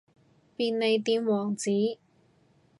[0.55, 1.69] 便利店王子